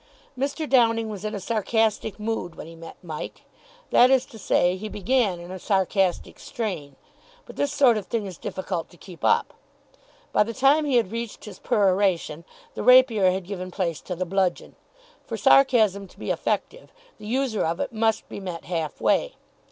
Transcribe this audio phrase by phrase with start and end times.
[0.35, 0.67] Mr.
[0.67, 3.43] Downing was in a sarcastic mood when he met Mike.
[3.91, 6.95] That is to say, he began in a sarcastic strain.
[7.45, 9.53] But this sort of thing is difficult to keep up.
[10.33, 14.25] By the time he had reached his peroration, the rapier had given place to the
[14.25, 14.75] bludgeon.
[15.27, 19.35] For sarcasm to be effective, the user of it must be met half way.